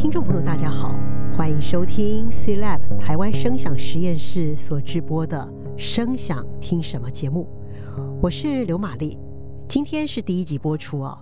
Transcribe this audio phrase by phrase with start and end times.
[0.00, 0.94] 听众朋友，大家好，
[1.36, 5.44] 欢迎收听 C Lab 台湾声响实验室所直播的
[5.76, 7.48] 《声响听什么》节目，
[8.22, 9.18] 我是刘玛丽。
[9.68, 11.18] 今天是第一集播出哦，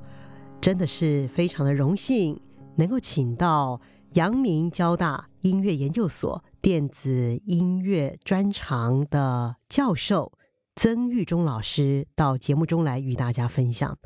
[0.61, 2.39] 真的是非常的荣幸，
[2.75, 3.81] 能够请到
[4.13, 10.33] 阳明交大音乐研究所电子音乐专长的教授
[10.75, 13.97] 曾玉忠老师到节目中来与大家分享。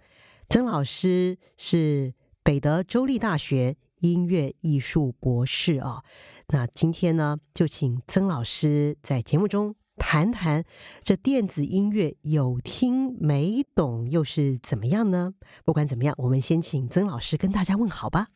[0.49, 6.03] 曾老师是北德州立大学音乐艺术博士啊，
[6.49, 10.65] 那今天呢，就请曾老师在节目中谈谈
[11.03, 15.35] 这电子音乐有听没懂又是怎么样呢？
[15.65, 18.29] 不管怎么样，我们先请曾老师跟大家问好吧。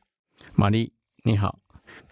[0.54, 0.92] 玛丽
[1.24, 1.58] 你好，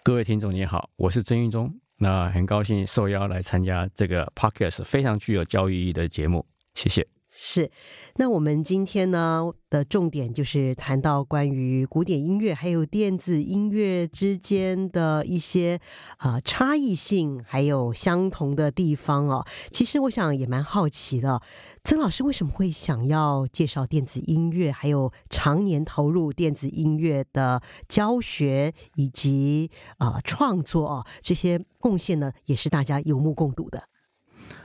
[0.03, 7.07] 各位听众你好，我是曾玉忠，那很高兴受邀来参加这个 Podcast 非常具有教育意义的节目，谢谢。
[7.35, 7.71] 是，
[8.17, 15.79] 那我们今天呢的重点就是谈到关于古典音乐还有电子音乐之间的一些
[16.17, 19.43] 啊、差异性，还有相同的地方哦。
[19.71, 21.41] 其实我想也蛮好奇的，
[21.83, 33.89] 曾老师为什么会想要介绍电子音乐，还有常年投入电子音乐的教学以及啊、创作哦，这些贡献呢，也是大家有目共睹的。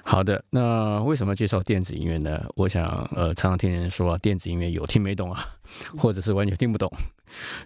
[0.03, 2.43] 好的，那为什么介绍电子音乐呢？
[2.57, 5.47] 我想，呃，常常听人说，电子音乐有听没懂啊，
[5.99, 6.91] 或者是完全听不懂，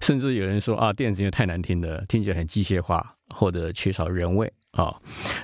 [0.00, 4.92] 甚至有人说啊，电子音乐太难听了，听起来很机械化，或者缺少人味啊。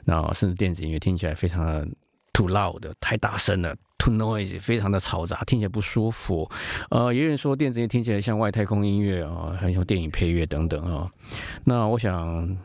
[0.05, 1.87] 那甚至电子音乐听起来非常的
[2.33, 6.51] too loud，太大声了，too noisy，非常的嘈杂，听起来不舒服。
[6.91, 11.09] 呃，也有人说电子音乐听起来像外太空音乐啊，很像电影配乐等等啊。
[11.63, 12.59] 那我想。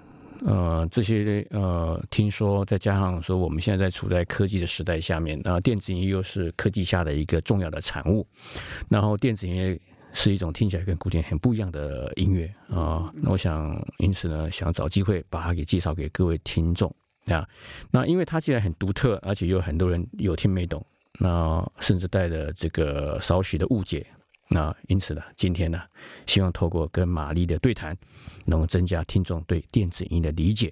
[0.46, 8.28] 呃，这些呃，听说再加上说，我们现在处在科技的时代下面，那电子音乐又是科技下的一个重要的产物，
[8.90, 9.80] 然后电子音乐
[10.12, 13.12] 是一种听起来跟古典很不一样的音乐啊。
[13.16, 16.94] 那我想，因此呢，想找机会把它给介绍给各位听众
[17.28, 17.48] 啊。
[17.90, 20.86] 那因为它既然很独特，而且有很多人有听没懂，
[21.20, 24.06] 那甚至带着这个少许的误解。
[24.54, 25.82] 那因此呢，今天呢，
[26.28, 27.98] 希望透过跟玛丽的对谈，
[28.46, 30.72] 能够增加听众对电子音的理解，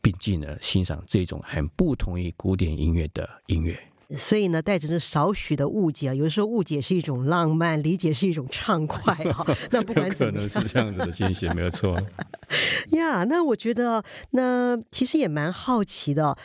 [0.00, 3.78] 并进而欣赏这种很不同于古典音乐的音乐。
[4.16, 9.46] 所以呢，带着这少许的误解啊，有的时候误解是一种浪漫，理解是一种畅快啊。
[9.70, 11.94] 那不管怎么样，可能是这样子的情形，没有错。
[12.90, 16.36] 呀，yeah, 那我觉得，那其实也蛮好奇的，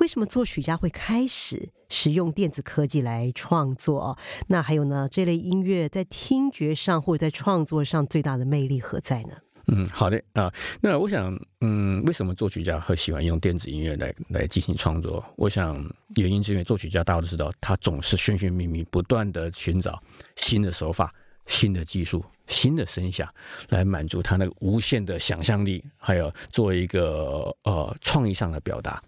[0.00, 4.18] 为什么作曲家会开始使用电子科技来创作？
[4.48, 9.36] 那还有呢，这类音乐在听觉上或者在创作上最大的魅力何在呢？
[9.68, 10.52] 嗯，好的啊。
[10.80, 15.24] 那我想，嗯，为什么作曲家会喜欢用电子音乐来来进行创作？
[15.36, 15.72] 我想
[16.16, 20.02] 原因是因为作曲家大家都知道，他总是寻寻觅觅，不断的寻找
[20.34, 21.14] 新的手法、
[21.46, 23.28] 新的技术、新的声响，
[23.68, 29.02] 来满足他那个无限的想象力，还有做一个呃创意上的表达。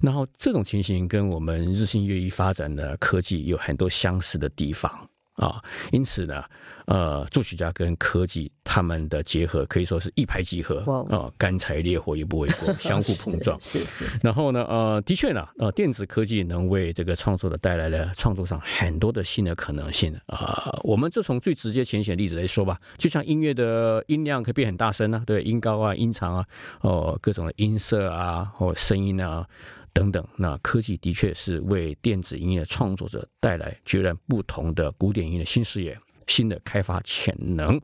[0.00, 4.90] 然后这种情形跟我们日新月异发展的科技有很多相似的地方。
[5.34, 6.44] 啊，因此呢，
[6.86, 13.58] 呃，作曲家跟科技他们的结合可以说是一拍即合啊，干柴烈火也不为过， 相互碰撞。
[13.60, 14.04] 是是。
[14.22, 20.80] 然后呢，呃，的确呢，呃，电子科技能为这个创作的带来了创作上很多的新的可能性啊、呃。
[20.82, 26.46] 我们就从最直接浅显的例子来说吧，就像音乐的音量可以变很大声呢、啊，对，音高啊、音长啊，
[26.82, 29.46] 哦，各种的音色啊，或声音啊。
[29.92, 37.80] 等等，那科技的确是为电子音乐创作者带来截然不同的古典音乐新视野、新的开发潜能。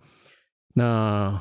[0.75, 1.41] 那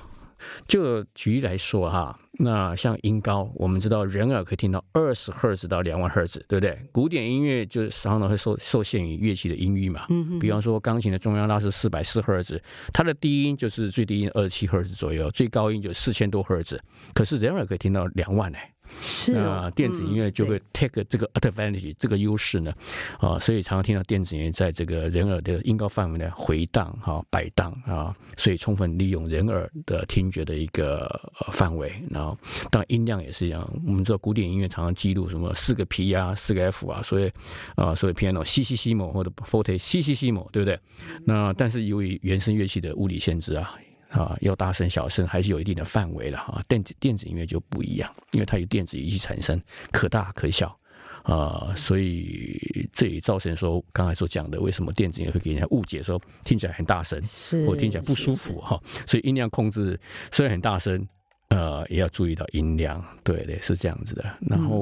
[0.68, 6.80] 就举例来说哈，那像音高，我们知道人耳可以听到二十赫兹到两万赫兹，对不对？
[6.92, 10.06] 古典音乐就是常常会受受限于乐器的音域嘛。
[10.10, 10.40] 嗯嗯。
[10.40, 12.62] 比方说，钢琴的中央拉是四百四赫兹，
[12.94, 16.80] 它的低音就是最低音二十七赫兹左右，最高音就四千多赫兹。
[17.16, 18.58] 可是人耳可以听到两万呢。
[19.02, 22.74] 是啊，电子音乐就会 take 这个 advantage、嗯、这个优势呢，
[23.20, 31.10] 啊，所以常常听到电子音乐在这个人耳的音高范围内回荡哈摆荡啊，所以充分利用人耳的听觉的一个
[31.52, 31.92] 范围。
[32.10, 32.38] 然后，
[32.72, 37.32] 当然音量也是一样，我们知道古典音乐常常记录什么四个 P 啊，四个 F 啊，所以
[37.76, 40.80] 啊，所以 piano C C C 某或者 forte C C C 某，对不对？
[41.26, 43.74] 那但是由于原声乐器的物理限制啊。
[44.10, 46.64] 啊，要大声小声还是有一定的范围了啊。
[46.68, 49.62] 电子电子音乐就不一样，因为它有电子仪器产生，
[49.92, 50.78] 可大可小
[51.24, 57.22] 啊，所以这也造成说刚才所讲的，为什么电子音乐会给人家误解说听起来很大声，
[57.66, 58.82] 或听起来不舒服哈。
[59.06, 60.00] 所以音量控制
[60.32, 61.08] 虽然很大声。
[61.50, 64.38] 呃，也要注意到音量，对对，是这样子的。
[64.42, 64.78] 然后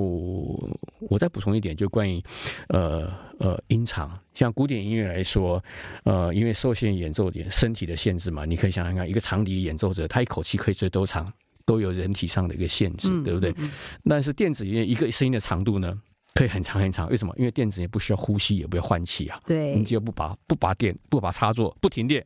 [1.09, 2.21] 我再补充一点，就关于
[2.69, 5.63] 呃呃音长，像古典音乐来说，
[6.03, 11.31] 呃，因为受限演奏点身体的限制嘛，你可以想想看，一个长笛演奏者，他一口气可以吹多长？
[11.67, 13.50] 都有人体上的一个限制，嗯、对不对？
[13.57, 13.71] 嗯嗯、
[14.07, 16.00] 但是电子音乐一个声音的长度呢，
[16.35, 17.09] 可以很长很长。
[17.09, 17.33] 为什么？
[17.39, 19.41] 因为电子也不需要呼吸，也不要换气啊。
[19.47, 22.23] 对，你只要不拔不拔电，不拔插座，不停电，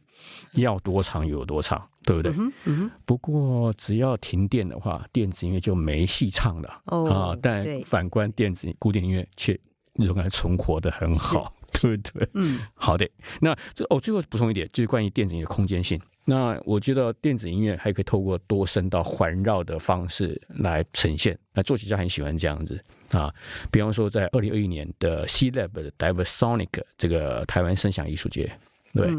[0.56, 2.32] 要多长有多长，对不对？
[2.34, 7.38] 嗯嗯、不过只要停电的话，电子音乐就没戏唱了、哦、啊。
[7.42, 9.58] 但反观电子古典音乐却
[9.94, 11.54] 仍然存活得很好。
[11.82, 12.28] 对不对？
[12.34, 13.08] 嗯，好的。
[13.40, 16.02] 那这哦，最后补充一点，就是关于电子音乐的空间性。
[16.26, 21.38] 那我觉得电子音乐还可以透过多声道环绕的方式来呈现。
[21.54, 23.32] 那作曲家很喜欢这样子啊。
[23.72, 28.52] 比方说，在二零二一年的 C-Lab 的 Diversonic 这个台湾声响艺术节，
[28.94, 29.14] 对，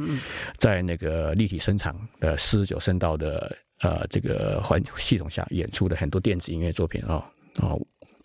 [0.58, 7.14] 在那个立体声场的四十九声道的呃这个环系统下演出的很多电子音乐作品啊
[7.56, 7.75] 啊。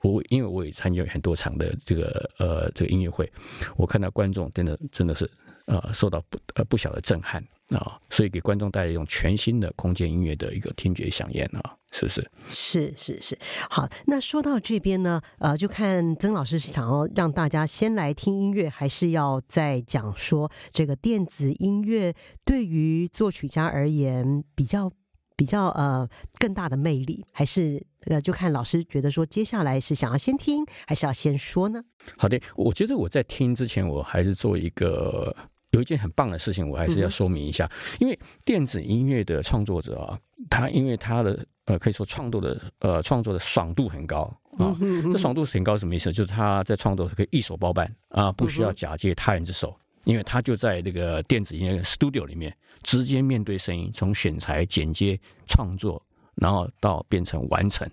[0.02, 3.32] 我因为我也参与很多场的这个呃这个音乐会，
[3.76, 5.28] 我看到观众真的真的是
[5.66, 12.32] 呃受到不呃不小的震撼啊，所以给观众带来一种全新的空间音乐的一个听觉响宴啊，是不是？
[12.50, 13.38] 是是是。
[13.70, 22.14] 好，那说到这边呢，呃，就看曾老师是想要让大家先来听音乐，还是要再讲说这个电子音乐
[22.44, 24.92] 对于作曲家而言比较。
[25.38, 26.08] 比较呃
[26.40, 31.84] 更大的魅力，还是呃就看老师觉得说，接下来是想要先听，还是要先说呢？
[32.18, 35.36] 好的，我觉得我在听之前，我还是做一个
[35.76, 40.20] 有一件很棒的事情，我还是要说明一下，嗯、因为电子音乐的创作者啊，
[40.50, 44.22] 他因为他的呃可以说创作的呃创作的爽度很高
[44.58, 46.12] 啊，嗯、哼哼这爽度很高什么意思？
[46.12, 49.70] 就是他在创作可以一手包办啊，不需要假借他人之手。
[49.70, 56.00] 嗯因为他就在那个电子音乐 studio 里面，直接面对声音，从选材、剪接、创作，
[56.36, 57.90] 然后到变成完成，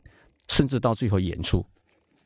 [0.46, 1.64] 甚至到最后演出，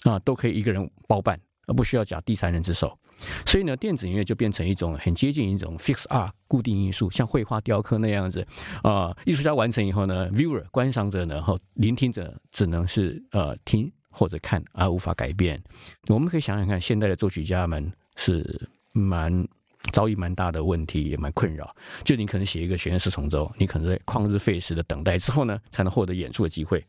[0.02, 2.99] 啊，都可以一个人包办，而不需要假第三人之手。
[3.47, 8.47] 所以呢，电子音乐就变成一种很接近一种 fix art 固定艺术，像绘画、雕刻那样子
[8.83, 9.17] 啊。
[9.25, 15.63] 艺术家完成以后呢，viewer 观赏者呢，和聆听者只能是呃听或者看，而无法改变。
[16.09, 19.47] 我们可以想想看，现代的作曲家们是蛮。
[19.93, 21.73] 遭遇蛮大的问题，也蛮困扰。
[22.03, 26.85] 就你可能写一个《弦乐四重奏》，你可能在旷日费时的等待之后呢，才能获得演出的机会。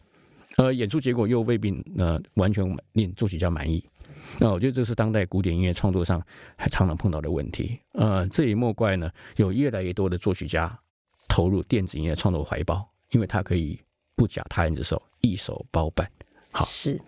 [0.57, 2.63] 呃，演出结果又未必呃完全
[2.93, 3.83] 令作曲家满意。
[4.39, 6.21] 那我觉得这是当代古典音乐创作上
[6.55, 7.79] 还常常碰到的问题。
[7.93, 10.77] 呃，这也莫怪呢，有越来越多的作曲家
[11.27, 13.79] 投入电子音乐创作怀抱，因为他可以
[14.15, 16.09] 不假他人之手，一手包办。
[16.51, 16.99] 好，是。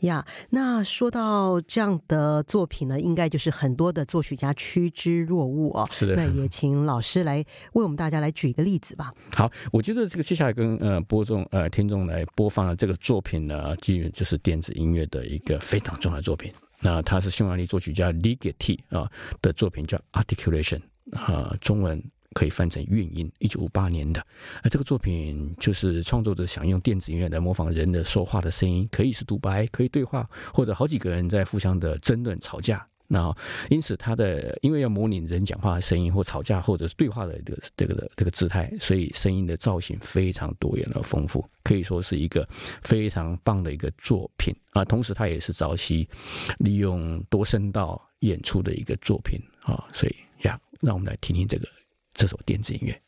[0.00, 5.86] 呀，那说到这样的作品呢，应该就是很多的作曲家趋之若鹜哦。
[5.90, 9.12] 是的，那也请老师来为我们大家来举一个例子吧。
[9.32, 16.52] 好，我觉得这个接下来跟呃播众呃听众来播放的这个作品呢，基于就是电子音乐的一个非常重要的作品。
[16.80, 19.10] 那它是匈牙利作曲家 Ligeti 啊
[19.42, 20.80] 的作品，叫 Articulation
[21.12, 22.02] 啊，中文。
[22.34, 24.24] 可以翻成韵音，一九五八年的。
[24.62, 32.86] 那这个作品就是创作者想用电子音乐来模仿人的说话的声音，可以是独白，可以对话，或者好几个人在互相的争论、吵架。
[33.12, 33.36] 那
[33.68, 42.48] 因此，他的因为要模拟人讲话的声音，或吵架，或者是对话的这个这个这个姿态，所以声音的造型非常多元而丰富，可以说是一个
[42.84, 44.84] 非常棒的一个作品啊。
[44.84, 46.08] 同时，它也是早期
[46.58, 49.84] 利用多声道演出的一个作品啊。
[49.92, 50.14] 所以
[50.46, 51.66] 呀，让我们来听听这个。
[52.12, 53.02] 这首电子音乐。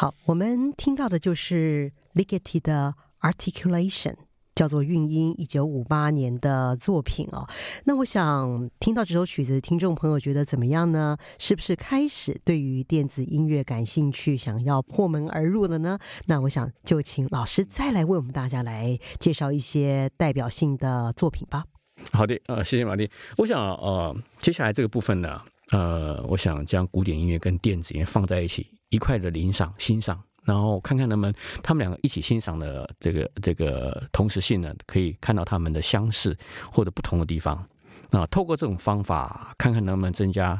[0.00, 4.14] 好，我们听到的就是 Ligeti 的 Articulation，
[4.54, 7.48] 叫做韵音，一九五八年的作品哦。
[7.82, 11.16] 那我想听到这首曲子，听众朋友觉得怎么样呢？
[11.40, 15.98] 是不是开始对于电子音乐感兴趣，想要破门而入了呢？
[16.26, 21.64] 那我想就请老师再来为我们大家来介绍一些代表性的作品吧。
[22.12, 23.10] 好的，呃，谢谢玛丽。
[23.38, 28.66] 我想，呃，接下来这个部分呢，呃，我想将古典音乐跟电子音乐放在一起。
[28.90, 36.34] 一块的聆赏欣赏，然后看看他们他们两个一起欣赏的这个这个同时性呢，可以看到他们的相似
[36.72, 37.62] 或者不同的地方。
[38.08, 40.58] 那透过这种方法，看看能不能增加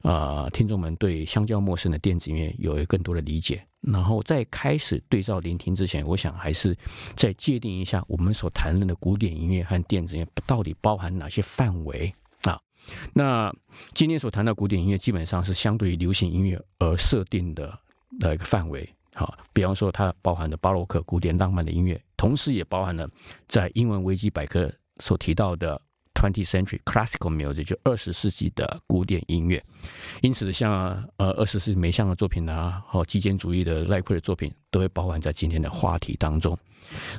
[0.00, 3.62] 呃听众们对相较陌生的电子音乐有更多的理解。
[3.82, 6.74] 然后在开始对照聆听之前，我想还是
[7.14, 12.10] 再界定一下我们所谈论的古典音乐和电子音乐到底包含哪些范围？
[13.12, 13.54] 那
[13.94, 17.78] 今天所谈到古典音乐，基本上是相对于流行音乐而设定的
[18.18, 18.88] 的一个范围。
[19.14, 23.08] 好，比方说它包含的巴洛克、古典、浪漫的音乐，同时也包含了
[23.48, 25.80] 在英文维基百科所提到的。
[26.16, 29.62] Twenty-century classical music 就二十世纪的古典音乐，
[30.22, 36.58] 因此像呃二十世纪梅湘的作品啊，和极简主义的赖奎的作品，都会包含在今天的话题当中。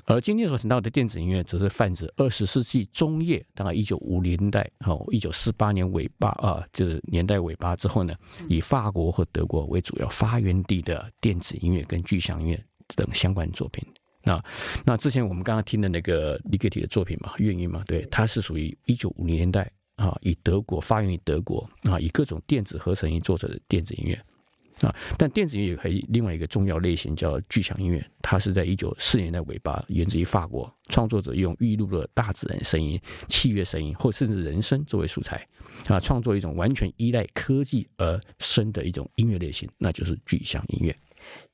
[0.06, 8.16] 而今天所谈到的电子音乐，则是泛指二十世纪中叶，大概一九五零代，哦一九四八年尾巴啊，就是年代尾巴之后呢，
[8.50, 12.64] 以法国和德国为主要发源地的电子音乐跟具象音乐
[12.96, 13.86] 等相关作品。
[14.28, 14.44] 那
[14.86, 24.14] 那之前我们刚刚听的那个 ligeti 的作品嘛，乐音嘛，对，它是属于一九五零年代啊，以德国发源于德国啊，以各种电子合成音做成的电子音乐
[24.82, 24.94] 啊。
[25.18, 35.48] 但电子音乐还有另外一个重要类型叫具象音乐，它是在一九四零年代尾巴，源自于法国，创作者用预录的大自然声音、器乐声音或甚至人声作为素材
[35.88, 40.94] 啊，创作一种完全依赖科技而生的一种音乐类型，那就是具象音乐。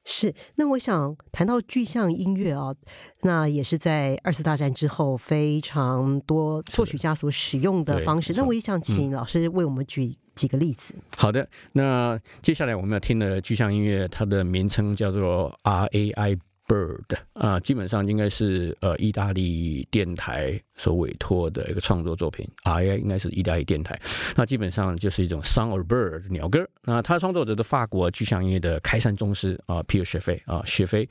[0.05, 2.74] 是，那我想谈到具象音乐啊，
[3.22, 8.33] 那也是在二次大战之后非常多作曲家所使用的方式。
[8.36, 10.93] 那我也想请老师为我们举几个例子。
[10.98, 11.01] 嗯。
[11.15, 16.38] 好的，那接下来我们要听的具象音乐，它的名称叫做 RAI。
[16.67, 22.48] Bird 啊，基本上应该是呃意大利电台所委托的一个创作作品。
[22.63, 24.00] RAI 应该是意大利电台，
[24.36, 26.67] 那基本上就是一种 Song of Bird 鸟歌。
[26.84, 31.08] 那他创作者的法国具象音乐的开山宗师啊，Pierre Schaeffer 啊，雪菲。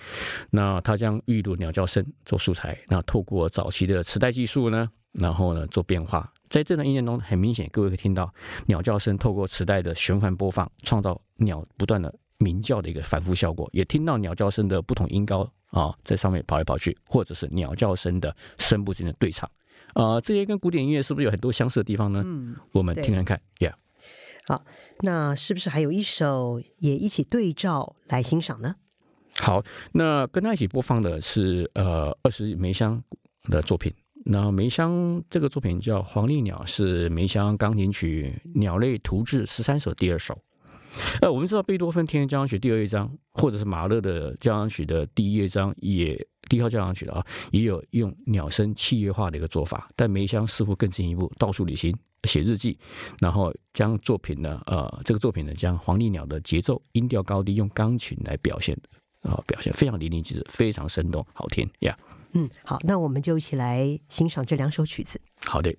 [0.51, 6.33] 那他将预录鸟叫声做素材，那透过早期的磁带技术呢，然后呢做变化。
[6.49, 8.33] 在这段音乐中，很明显各位可以听到
[8.67, 12.15] 鸟叫声透过磁带的循环播放，创造鸟不断的。
[12.43, 19.49] 鸣叫的一个反复效果，也听到鸟叫声的不同音高啊，在上面跑来跑去，或者是鸟叫声的声部之间的对唱
[19.95, 22.23] 啊，这些跟古典音乐是不是有很多相似的地方呢？
[22.27, 23.75] 嗯，我们听看看，Yeah。
[24.47, 24.65] 好，
[25.01, 28.75] 那是不是还有一首也一起对照来欣赏呢？
[29.37, 33.03] 好，那跟他一起播放的是呃二十梅香
[33.45, 33.95] 的作品。
[34.25, 40.39] 那梅香这个作品叫《黄鹂鸟》，是梅香钢琴曲《鸟类图志十三首》第二首。
[41.21, 46.15] 呃，我们知道贝多芬《田园交响曲》第二乐章，或者是马勒的交响曲的第一乐章，也
[46.49, 49.89] 第一号交响曲的啊，也有用鸟声器乐化的一个做法。
[49.97, 52.79] 但梅香似乎更进一步，到处旅行，写日记，
[53.21, 58.77] 然后将作品呢，呃，这个作品呢，将黄鹂鸟的节奏、音调高低用钢琴来表现
[59.23, 61.97] 啊、呃，表现非常淋漓尽致，非常生动，好听呀。
[61.99, 65.21] Yeah、嗯，好，那我们就一起来欣赏这两首曲子。
[65.45, 65.75] 好的。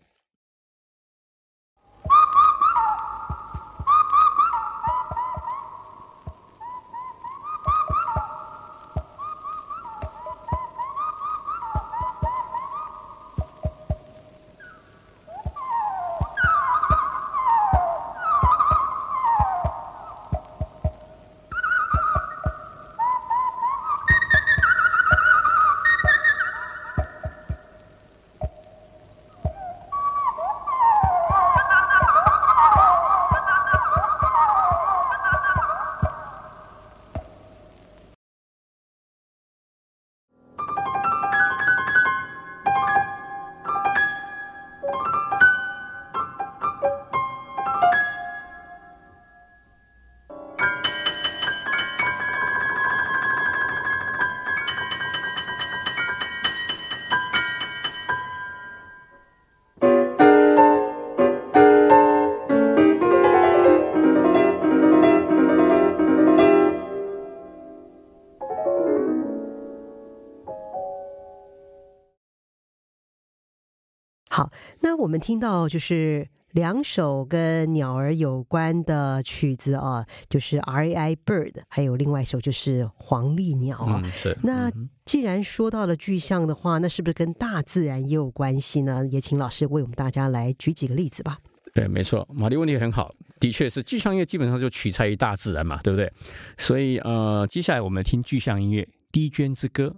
[74.33, 84.01] 好，那我们听到就是两首跟鸟儿有关的曲子啊，就是 RAI Bird，还有另外一首就是黄鹂鸟啊。
[84.03, 84.35] 嗯、是。
[84.41, 84.71] 那
[85.05, 89.05] 既然说到了具象的话，那是不是跟大自然也有关系呢？
[89.11, 91.37] 也请老师为我们大家来举几个例子吧。
[91.75, 96.11] 对，没错，马丽问题很好，的确是具象音乐基本上就取材于大自然嘛，对不对？
[96.57, 99.95] 所以呃，接下来我们听具象音乐《低绢之歌》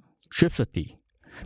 [0.50, 0.96] （Rhapsody），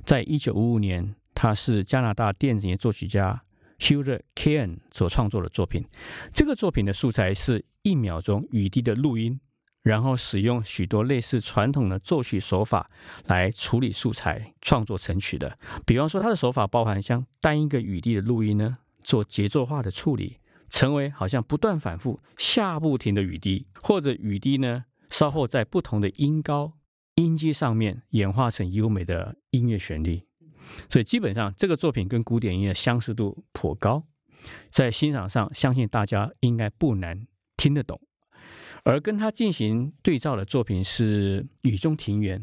[0.04, 1.14] 在一九五五年。
[1.42, 3.42] 它是加拿大电子音乐作曲家
[3.80, 5.86] Hilda Keane 所创作的作品。
[6.34, 9.40] 这个作品的素材是一秒钟雨滴的录音，
[9.82, 12.92] 然后使用许多类似传统的作曲手法
[13.28, 15.58] 来处理素材创作成曲的。
[15.86, 26.74] 比方说，它的手法包含像单一个雨滴的录音呢，做节奏化的处理，成为好像不断反复下不停的雨滴，或者雨滴呢稍后在不同的音高
[27.16, 30.24] 音阶上面演化成优美的音乐旋律。
[30.90, 34.04] 所以基本上，这个作品跟古典音乐相似度颇高，
[34.70, 38.00] 在欣赏上，相信大家应该不难听得懂。
[38.84, 42.40] 而跟他进行对照的作品是《雨中庭园》，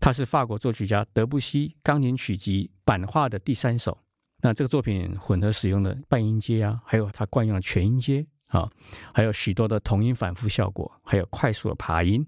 [0.00, 3.96] 它是法国作曲家德布西钢琴曲集版画的第三首。
[4.40, 8.68] 那这个作品混合使用的半音阶啊，还有它惯用的全音阶啊，
[9.14, 12.26] 还有许多的同音反复效果，还有快速的爬音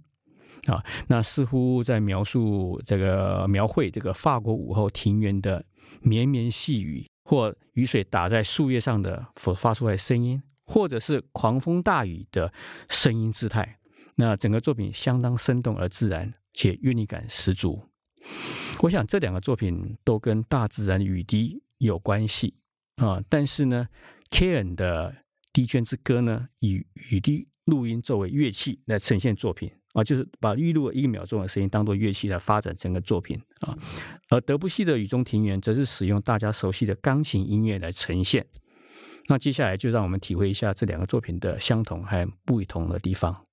[0.66, 5.64] 啊，那似乎在描述这个描绘这个法国午后庭园的
[6.02, 12.52] 绵绵细雨，或雨水打在树叶上的所发出来的声音，或者是狂风大雨的
[12.88, 13.78] 声音姿态。
[14.16, 17.80] 那整个作品相当生动而自然，且韵律感十足。
[18.80, 22.54] 我想这两个作品都跟大自然雨滴有关系
[22.96, 23.88] 啊，但是呢
[24.30, 25.12] ，Karen 的
[25.52, 33.76] 《滴涓之歌》呢，以雨滴录音作为乐器来呈现作品啊，就是把预录一秒钟的声音当做乐器来发展整个作品啊。
[34.28, 38.46] 而德布西的《雨中庭园》则是使用大家熟悉的钢琴音乐来呈现。
[39.28, 43.44] 那接下来就让我们体会一下这两个作品的相同和不同的地方。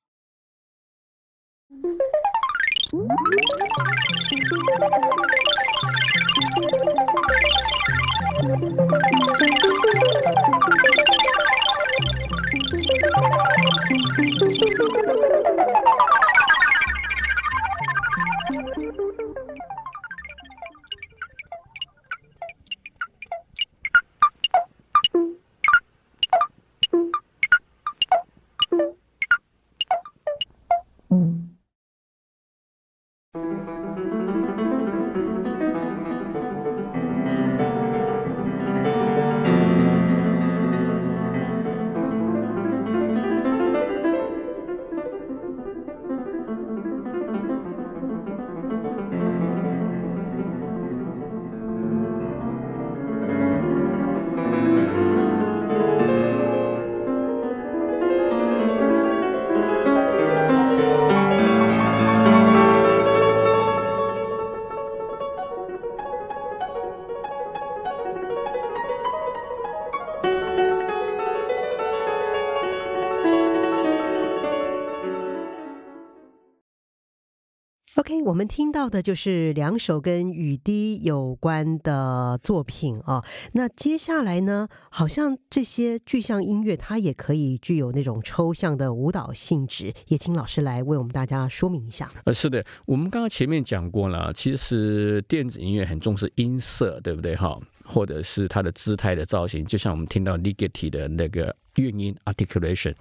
[78.25, 83.23] 我们听到的就是两首跟雨滴有关的作品啊。
[83.51, 92.11] 那接下来呢，好像这些具象音乐它也可以具有那种抽象的舞蹈性质，也请老师来为我们大家说明一下。
[92.23, 97.35] 呃，是的，我们刚刚前面讲过了，其实电子音乐很重视音色，对不对？
[97.35, 101.55] 哈，或者是它的姿态的造型，就像我们听到 Ligeti 的那个。
[101.75, 102.95] 韵音 articulation，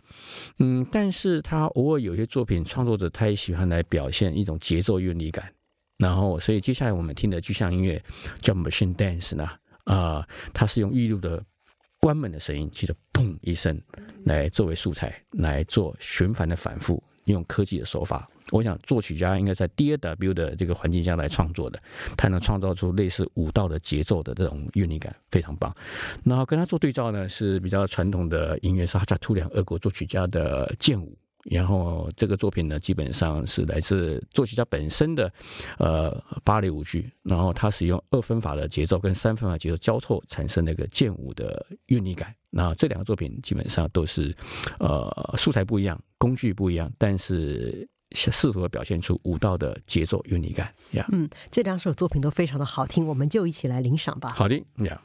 [0.58, 5.48] 嗯，但是他偶尔有些作品创作者他也喜欢来表现一种节奏韵律感，
[5.96, 8.02] 然后所以接下来我们听的具象音乐
[8.40, 9.48] 叫 machine dance 呢，
[9.84, 11.40] 啊、它是用预录的
[12.00, 13.80] 关门的声音，其实砰一声
[14.24, 17.00] 来作为素材来做循环的反复。
[17.32, 21.80] 用科技的手法，我想作曲家应该在 DAW 的这个环境下来创作的，
[22.16, 25.74] 他能创造出类似舞蹈的节奏的这种韵律感，非常棒。
[26.24, 31.16] 然后跟他做对照呢，是比较传统的音乐，是哈扎图良俄国作曲家的剑舞。
[31.44, 35.32] 然后这个作品呢，基本上是来自作曲家本身的
[35.78, 42.34] 呃芭蕾舞剧，然后它使用二分法的节奏跟三分法节奏交错产生那个剑舞的韵律感。
[42.50, 44.34] 那这两个作品基本上都是
[44.78, 50.72] 呃素材不一样，工具不一样，但是试图表现出舞蹈的节奏韵律感。
[50.92, 54.30] 呀，嗯，这两首作品都非常的好听，我们就一起来领赏吧。
[54.30, 55.00] 好的，呀。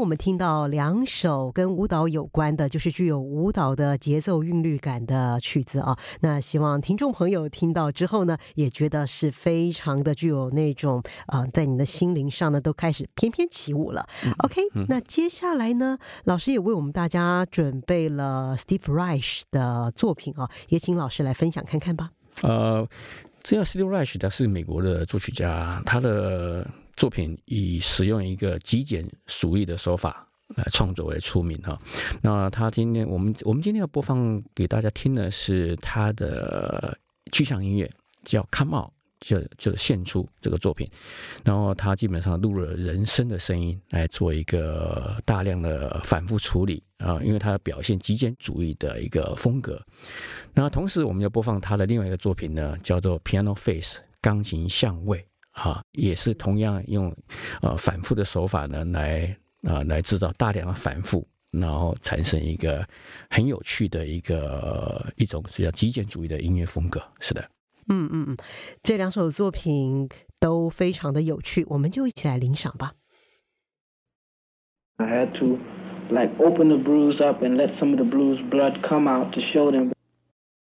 [0.00, 5.96] 我们听到两首跟舞蹈有关的，就是具有舞蹈的节奏韵律感的曲子啊。
[6.20, 14.06] 那希望听众朋友听到之后呢，也觉得是非常的具有那种呃，在你的心灵上呢，都开始翩翩起舞了。
[14.24, 22.10] 嗯、OK，、嗯、那接下来呢，老师也为我们大家准备了 Steve Reich 的作品啊，也请老师来分享看看吧。
[22.42, 22.88] 呃，
[23.42, 26.66] 这样 Steve Reich 他是美国的作曲家，他的。
[27.00, 31.80] 作品以使用一个极简主义的手法来创作为出名哈。
[32.20, 36.94] 那他今天我们我们今天要播放给大家听的是他的
[37.32, 37.90] 具象音乐，
[38.22, 40.90] 叫《Come Out》，就就献出这个作品。
[41.42, 49.82] 然后他基本上录了人声的声音来做一个大量的反复处理啊，因为他表现极简主义的一个风格。
[50.52, 55.24] 那同时我们要播放他的另外一个作品呢，叫做《Piano Face》，钢琴相位。
[55.52, 57.14] 啊，也是同样用
[57.60, 62.86] 呃反复的手法呢，来啊、呃、来制造大量的反复，然后产生一个
[63.28, 67.02] 很有趣的一个一种是叫极简主义的音乐风格。
[67.18, 67.42] 是的，
[67.88, 68.36] 嗯嗯嗯，
[68.82, 70.08] 这两首作品
[70.38, 72.92] 都非常的有趣，我们就一起来领赏吧。
[74.96, 75.58] I had to
[76.10, 79.40] like open the bruise up and let some of the bruise blood come out to
[79.40, 79.90] show them.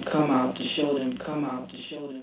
[0.00, 2.22] Come out to show them, come out to show them.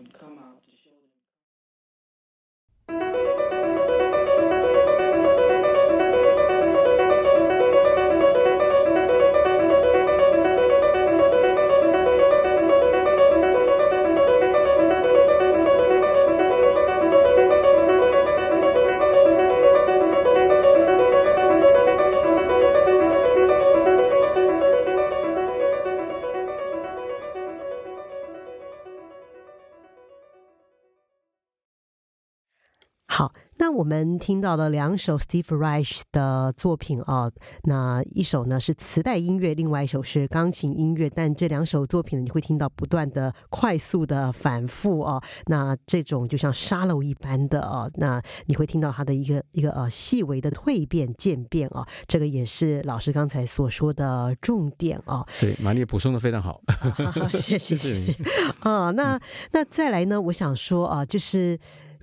[34.19, 37.31] 听到了两首 Steve Reich 的作品啊，
[37.63, 41.09] 那一首呢是磁带音乐，另外一首是钢琴音乐。
[41.09, 55.25] 但这两首作品呢，你会听到不断的快速的反复啊，那这种就像沙漏一般的啊，那你会听到它的一个一个呃细微的蜕变渐变啊，这个也是老师刚才所说的重点啊。
[55.31, 56.61] 是，马丽补充的非常好，
[57.31, 58.15] 谢谢谢 谢
[58.59, 58.91] 啊。
[58.91, 59.19] 那
[59.53, 61.57] 那再来呢，我想说啊，就是。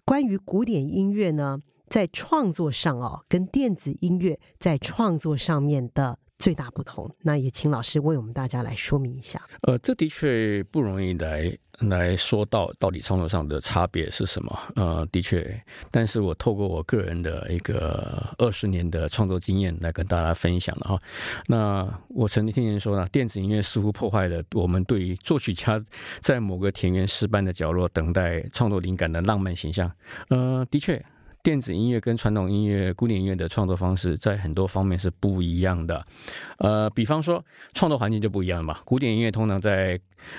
[0.09, 9.41] 关于古典音乐呢，在创作上哦，跟电子音乐在创作上面的最大不同，那也请老师为我们大家来说明一下。
[9.63, 14.59] 呃，这的确不容易来来说到到底创作上的差别是什么。
[14.75, 15.59] 呃，的确，
[15.91, 21.03] 但是我透过我个人的一个二十年的创作经验来跟大家分享了哈。
[21.47, 25.83] 那我曾经听人说呢，电子音乐似乎破坏了我们对于作曲家
[26.21, 29.91] 在某个田园诗般的角落等待创作灵感的浪漫形象。
[30.29, 31.03] 呃，的确。
[31.47, 36.05] 电子音乐跟传统音乐、古典音乐的创作方式在很多方面是不一样的。
[36.59, 37.41] 呃，比方说
[37.73, 38.81] 创作环境就不一样了嘛。
[38.85, 39.97] 古典音乐通常在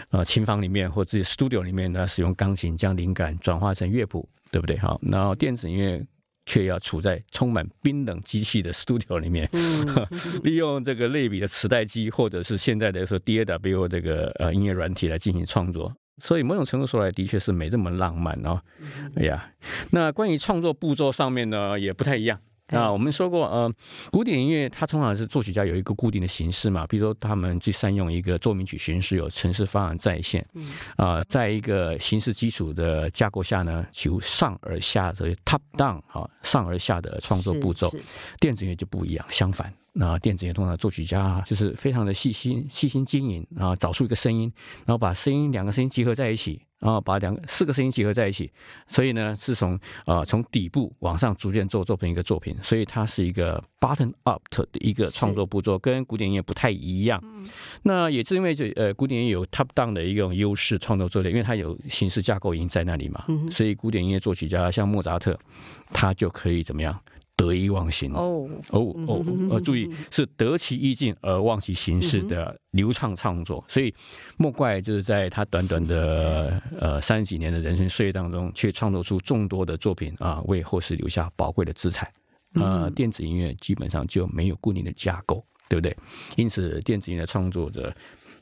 [0.10, 4.78] 呃琴房里面或自己 studio 里面呢，使用钢琴将灵感转化成乐谱，对不对？
[4.80, 6.06] 好，然后电子音乐
[6.46, 9.50] 却要处在充满冰冷机器的 studio 里面，
[10.44, 15.90] 利用这个类比的磁带机或者是现在的说 DAW 这个呃音乐软体来进行创作。
[16.18, 18.60] 所以某种程度说来，的确是没这么浪漫哦。
[19.16, 19.52] 哎呀，
[19.92, 22.92] 那关于创作步骤上面呢，也不太一样啊。
[22.92, 23.72] 我们说过，呃，
[24.12, 30.46] 古典音乐它通常是作曲家有一个固定的形式嘛，比如说他们最善用一个奏鸣曲形式，有程式方案再现
[30.96, 37.94] 啊，在一个形式基础的架构下呢，求上而下的 top down 啊，上而下的创作步骤。
[38.40, 39.72] 电子音乐就不一样，相反。
[40.00, 44.52] 那电子乐通常作曲家就是非常的细心、细心经营，然后找出一个声音，
[44.86, 48.52] 然后把声音两个声音结合在一起，然后把两个四个声音结合在一起，
[48.88, 57.20] 所以呢是从呃从底部往上逐渐做做成一个作品，所以它是一个 button up 的一个创作步骤，跟古典音乐不太一样。
[57.82, 65.36] 那也是因为这呃古典音乐有 top down 的一种优势创作作业，因为它有形式架构已经在那里嘛，所以古典音乐作曲家像莫扎特，
[65.90, 66.96] 他就可以怎么样？
[67.38, 69.26] 得意忘形哦哦哦！
[69.52, 73.94] 呃， 注意是得其意境而忘其形式的流畅创作，所以
[74.38, 82.12] 莫怪就是在他短短的呃三十几年的人生岁月当中，却创作出众多的作品啊，为后世留下宝贵的资产。
[82.56, 85.96] 呃，电子音乐基本上就没有固定的架构，对不对？
[86.38, 87.94] 因此，电子音乐的创作者。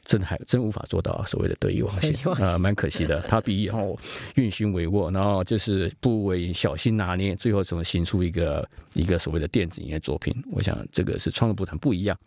[0.06, 3.20] 真还真无法做到所谓的得意忘形啊，蛮可惜的。
[3.28, 4.00] 他比以后
[4.36, 10.34] 运行帷幄，然后就是不为小心拿捏，最后怎么形出一个一个所谓的电子音乐作品？
[10.52, 12.18] 我想这个是创作不同不一样。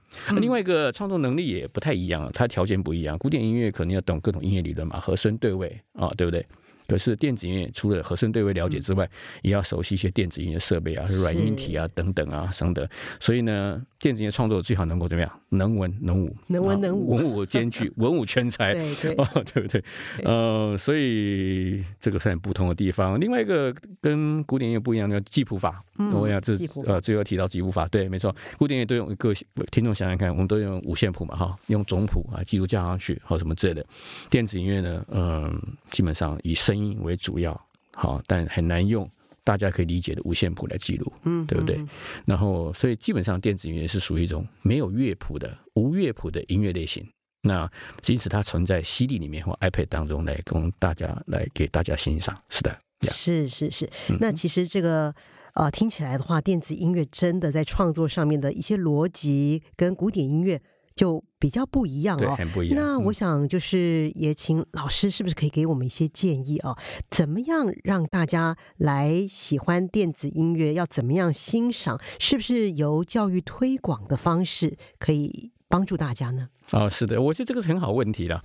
[0.40, 3.16] 另外一个创作能力也不太一样，它条件不一样。
[3.16, 6.44] 古典音乐可能要懂各种音乐理论嘛，和声对位啊，对不对？
[6.88, 9.06] 可是电子音乐除了和声对位了解之外，
[9.42, 12.88] 也要熟悉一些电子音乐设备啊、软硬体啊等等啊等等。
[13.20, 15.40] 所以呢，电子音乐创作最好能够怎么样？
[15.50, 19.82] 能文能武，能文能武，文武兼具， 文武全才，对对， 哦，对不对？
[20.24, 23.18] 呃，所以这个是很不同的地方。
[23.18, 25.82] 另外一个跟古典音乐不一样的记谱法，
[26.12, 26.54] 我想这
[26.86, 29.32] 呃最后提到记谱法，对，没错，古典音乐都用个
[29.70, 33.84] 听众想想看，我们都用五线谱嘛，哈，用总谱啊记录加上去，或什么之类的。
[34.28, 35.58] 电子音乐呢，嗯，
[35.90, 37.58] 基本上以声音为主要，
[37.94, 39.08] 好，但很难用
[39.48, 41.82] 大家可以理解的五线谱来记录，嗯，对不对？
[42.26, 47.02] 然后，所以基本上电子音乐是属于一种没有乐谱的无乐谱的音乐类型。
[47.40, 47.66] 那
[48.04, 52.38] 因此它存在 CD 里面或 iPad 当中来供大家来给大家欣赏。
[52.50, 52.78] 是的，
[53.10, 53.88] 是是是。
[54.20, 55.14] 那其实这个
[55.54, 60.60] 呃听起来的话，电子音乐真的在创作上面的一些逻辑跟古典音乐。
[60.98, 62.76] 就比较不一样哦，很不一样。
[62.76, 66.76] 那我想就是也请老师是不是可以给我们一些建议啊？
[67.08, 70.74] 怎么样让大家来喜欢电子音乐？
[70.74, 72.00] 要怎么样欣赏？
[72.18, 76.48] 是不是由教育推广的方式可以帮助大家呢？
[76.72, 78.42] 哦，是的，我觉得这个是很好问题的。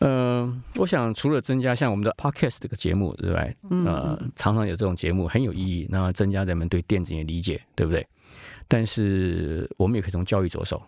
[0.00, 8.06] 嗯、呃，我想除了增加像我们的 Podcast 这个节目之外，呃，常常有这种节目很有意义，那增加人们对电子音乐理解，对不对？
[8.68, 10.82] 但是我们也可以从教育着手。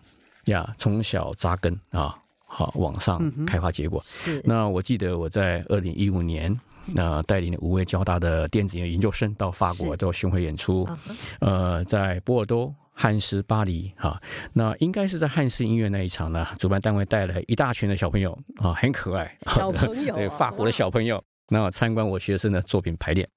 [0.45, 4.03] 呀，从小扎根啊，好往上开花结果。
[4.43, 10.87] 那我记得我在二零一五年，那带领五位交大的电子音乐研究生到法国做巡回演出，
[11.39, 14.19] 呃，在波尔多、汉斯、巴黎，哈，
[14.53, 23.27] 那应该是在汉斯音乐那一场呢，主办单位带来一大群的小朋友啊，很可爱，小朋友、啊， 对，法国的小朋友，那参观我学生的作品排练。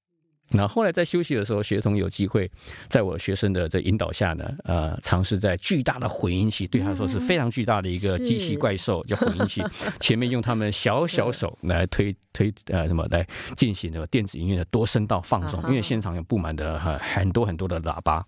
[0.52, 2.50] 那后来在休息的时候，学童有机会
[2.88, 9.62] 在我学生的这引导下呢，呃，尝试在巨大的混音器，对他说是非常巨大的一个机器怪兽，叫混音器，
[9.98, 18.24] 前面用他们小小手来推推呃什么来进行的电子音乐的多声道放送，因为现场有布满的很很多很多的喇叭。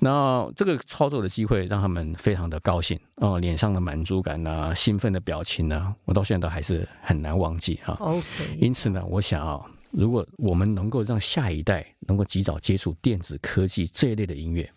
[0.00, 7.96] 那这个操作的机会让他们非常的高兴哦，脸上的满足感呢，兴奋的表情呢，我到现在都还是很难忘记哈。
[8.00, 8.24] OK，
[8.60, 9.60] 因此呢，我想啊。
[9.96, 14.70] 如果我们能够让下一代能够及早接触电子科技这一类的音乐，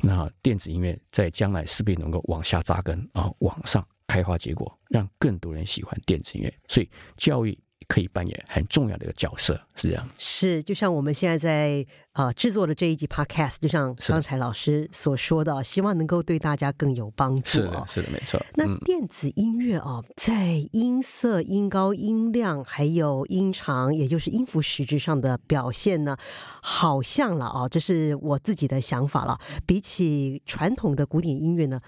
[0.00, 6.54] 那电子音乐在将来势必能够往下扎根啊，往上开花结果，让更多人喜欢电子音乐。
[6.68, 7.58] 所以教育。
[7.88, 10.08] 可以扮演很重要的一个角色，是这样。
[10.18, 17.42] 是，就像我们现在在呃制作的这一集 Podcast，就像刚才老师所说的，希望能够对大家更有帮助。
[17.50, 18.40] 是的，是的，没错。
[18.54, 26.16] 那电子音乐啊，在音色、音高、音量，还有音长，也就是音符实质上的表现呢，
[26.62, 29.38] 好像了啊，这是我自己的想法了。
[29.66, 31.80] 比起传统的古典音乐呢。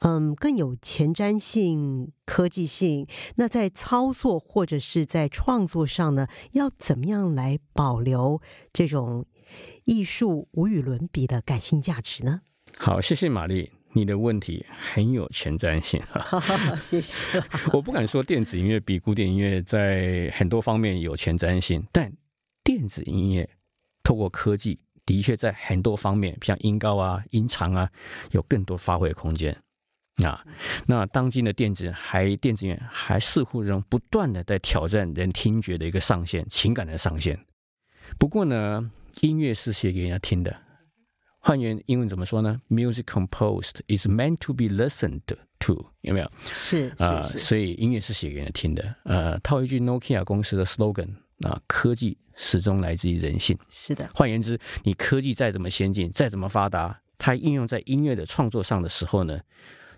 [0.00, 3.06] 嗯，更有前瞻性、科技性。
[3.36, 8.40] 那在操作或者是在创作上呢，要怎么样来保留
[8.72, 9.24] 这种
[9.84, 12.42] 艺术无与伦比的感性价值呢？
[12.78, 16.40] 好，谢谢玛丽，你的问题很有前瞻性哈，
[16.76, 17.42] 谢谢。
[17.72, 22.12] 我不敢说电子音乐比古典音乐在很多方面有前瞻性，但
[22.62, 23.48] 电子音乐
[24.02, 27.90] 透过科技，的确在很多方面，像音高啊、音长啊，
[28.32, 29.56] 有更多发挥的空间。
[30.24, 30.44] 啊，
[30.86, 37.38] 那当今的电子还电子乐还似乎仍不断的在挑战人听觉的一个上限，情感的上限。
[38.18, 40.56] 不过呢，音乐是写给人家听的。
[41.38, 45.20] 换言英文怎么说呢？Music composed is meant to be listened
[45.60, 46.32] to，有没有？
[46.44, 48.94] 是啊、呃，所以音乐是写给人家听的。
[49.04, 51.10] 呃，套一句 Nokia 公司的 slogan
[51.42, 53.56] 啊、呃，科技始终来自于人性。
[53.68, 54.08] 是的。
[54.14, 59.38] 换言之，你科技再怎么先进，再怎么发达，它应用在音乐的创作上的时候呢，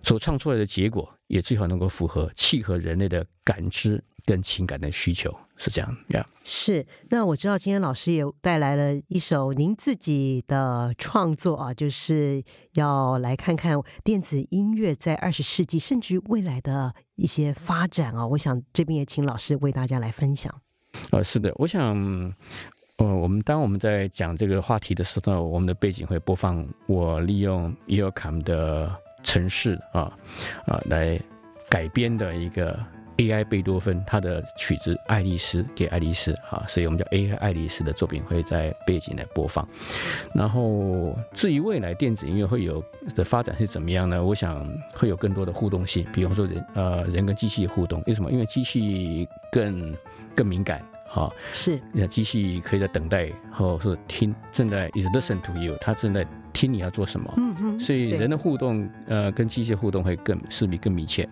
[0.03, 6.87] 所创出来的结果也最好能够符合契合人类的感知跟情感的需求，是这样.是。
[7.09, 12.43] 那我知道今天老师也带来了一首您自己的创作啊，就是
[12.75, 18.27] 要来看看电子音乐在二十世纪甚至于未来的一些发展啊。
[18.27, 20.55] 我想这边也请老师为大家来分享。
[21.11, 21.97] 呃，是的，我想，
[22.97, 28.95] 呃，我们当我们在讲这个话题的时候，我们的背景会播放我利用 EarCom 的。
[29.29, 30.11] 城市啊
[30.65, 31.21] 啊，来
[31.69, 32.79] 改编的一个
[33.19, 39.69] AI 贝多芬他的曲子《爱丽丝》给爱丽丝啊，所以我们叫 AI 爱丽丝的作品会在背景来播放。
[40.35, 42.83] 然后至于未来电子音乐会有
[43.15, 44.25] 的发展是怎么样呢？
[44.25, 48.33] 我想会有更多的互动性，比方说人呃人跟机器的互动，为什么？
[48.33, 49.95] 因为机器更
[50.35, 50.83] 更敏感。
[51.15, 56.23] 啊，是，那机器可以在等待，或者是听，正在 is listen to you，它正在
[56.59, 57.33] 听你要做什么。
[57.37, 61.29] 嗯嗯，所以人的互动，呃，跟机械互动会更势必更密切。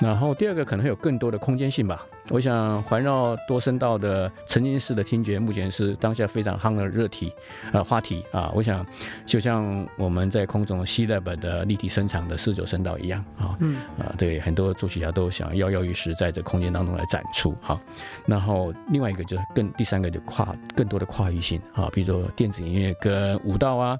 [0.00, 2.06] 然后第二个可能会有更多的空间性吧。
[2.30, 7.32] 我想环绕多声道的沉浸式的听觉，目前是当下非常夯的热题，
[7.72, 8.50] 呃，话题啊。
[8.54, 8.86] 我想
[9.26, 17.78] 就像我们在空中 C-LAB 的立体声场的四九声道一样啊，嗯啊，对，很多作曲家都想要跃跃欲试，在这空间当中来展出哈。
[18.24, 23.98] 然后另外一个就是更第三个就跨更多的跨域性啊，比如说电子音乐跟舞蹈啊，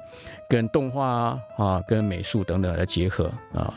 [0.49, 3.75] 跟动画啊啊，跟美术等等来结合啊。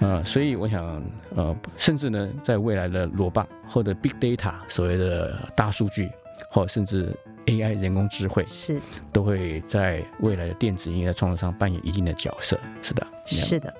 [0.00, 1.02] 呃，所以我想，
[1.36, 6.10] 呃，甚至呢，在未来的罗棒或者 Big Data 所谓的大数据，
[6.50, 7.14] 或甚至
[7.46, 8.80] AI 人工智慧，是
[9.12, 12.58] 都会在未来的电子音乐创作上扮演一定的角色。
[12.80, 13.72] 是的，是的。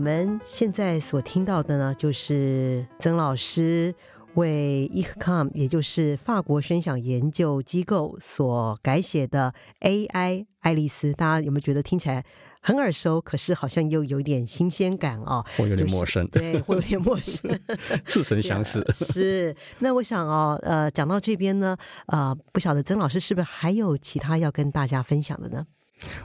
[0.00, 3.94] 们现在所听到的呢，就是曾老师
[4.34, 11.12] 为 ECOM，也就是法国声响研究机构所改写的 AI 爱丽丝。
[11.12, 12.24] 大家有没有觉得听起来
[12.60, 13.20] 很耳熟？
[13.20, 17.50] 可是好像又有点新鲜感哦，会有点陌生，就是、对，会有点陌生，
[18.06, 18.84] 似曾相识。
[18.92, 19.54] 是。
[19.80, 25.66] 那我想哦，呃，讲到这边呢，呃，不晓得曾老师是不是还有其他要跟大家分享的呢？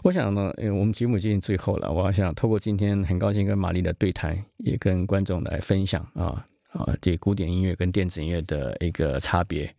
[0.03, 9.73] 我想呢，因为我们节目接近最后了，我想透过今天很高兴跟玛丽的对谈，也跟观众来分享啊啊，这古典音乐跟电子音乐的一个差别。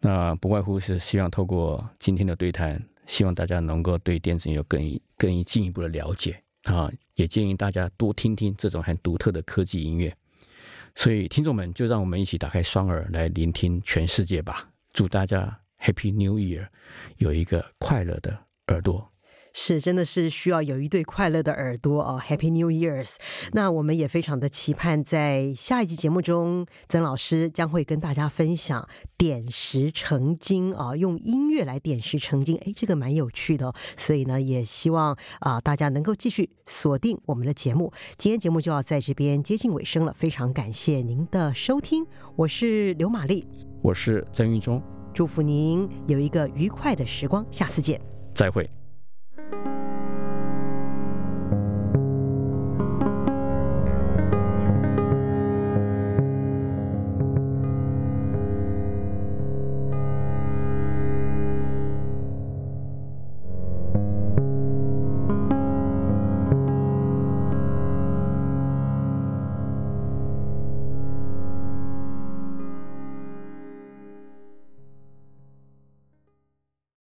[0.00, 10.14] 那不外乎是希望透过今天的对谈，希望大家能够对电子音乐有更更进一步的了解啊，也建议大家多听听这种很独特的科技音乐。
[10.94, 14.68] 所以，听众们就让我们一起打开双耳来聆听全世界吧！
[14.92, 16.66] 祝大家 Happy New Year，
[17.18, 19.08] 有一个快乐的耳朵。
[19.52, 23.16] 是，真的是需要有一对快乐的耳朵哦，Happy New Year's！
[23.52, 33.74] 那我们也非常的期盼，在下一集节目中，曾老师将会跟大家分享点石成金啊，用音乐来点石成金，哎，这个蛮有趣的哦。
[33.96, 37.92] 所以呢，也希望啊大家能够继续锁定我们的节目。
[38.16, 42.06] 今天节目就要在这边接近尾声了，非常感谢您的收听，
[42.36, 43.46] 我是刘玛丽，
[43.82, 44.80] 我是曾玉忠，
[45.12, 48.00] 祝福您有一个愉快的时光，下次见，
[48.34, 48.68] 再会。